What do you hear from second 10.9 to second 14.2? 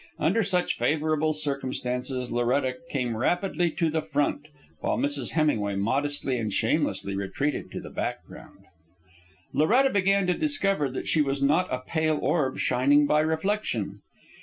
she was not a pale orb shining by reflection.